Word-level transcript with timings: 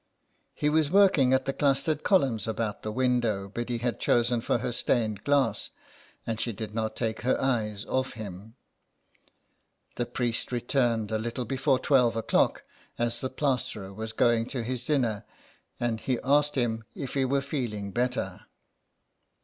He 0.55 0.67
was 0.67 0.89
working 0.89 1.31
at 1.31 1.45
the 1.45 1.53
clustered 1.53 2.01
columns 2.01 2.47
about 2.47 2.81
the 2.81 2.91
window 2.91 3.47
Biddy 3.47 3.77
had 3.77 3.99
chosen 3.99 4.41
for 4.41 4.57
her 4.57 4.71
stained 4.71 5.23
glass 5.23 5.69
and 6.25 6.41
she 6.41 6.51
did 6.51 6.73
not 6.73 6.95
take 6.95 7.21
her 7.21 7.39
eyes 7.39 7.85
off 7.85 8.13
him. 8.13 8.55
The 9.97 10.07
priest 10.07 10.51
returned 10.51 11.11
a 11.11 11.19
little 11.19 11.45
before 11.45 11.77
twelve 11.77 12.15
o'clock, 12.15 12.63
as 12.97 13.21
the 13.21 13.29
plasterer 13.29 13.93
was 13.93 14.11
going 14.11 14.47
to 14.47 14.63
his 14.63 14.83
dinner, 14.83 15.23
and 15.79 15.99
he 15.99 16.17
asked 16.23 16.55
him 16.55 16.83
if 16.95 17.13
he 17.13 17.23
were 17.23 17.39
feeling 17.39 17.91
better. 17.91 18.47